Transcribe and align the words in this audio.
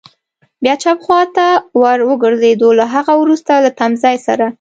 بیا 0.63 0.75
چپ 0.83 0.97
خوا 1.05 1.21
ته 1.35 1.45
ور 1.81 1.99
وګرځېدو، 2.09 2.69
له 2.79 2.85
هغه 2.93 3.13
وروسته 3.21 3.51
له 3.63 3.69
تمځای 3.79 4.17
سره. 4.27 4.47